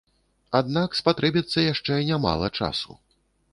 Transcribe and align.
Аднак 0.59 0.97
спатрэбіцца 1.01 1.67
яшчэ 1.73 2.01
нямала 2.09 2.53
часу. 2.61 3.01